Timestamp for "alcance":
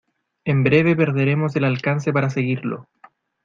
1.63-2.11